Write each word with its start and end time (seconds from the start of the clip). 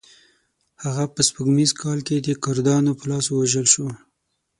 هغه 0.83 1.03
په 1.13 1.21
سپوږمیز 1.27 1.71
کال 1.81 1.99
کې 2.07 2.15
د 2.21 2.27
کردانو 2.43 2.91
په 2.99 3.05
لاس 3.11 3.25
ووژل 3.29 3.65
شو. 3.73 3.87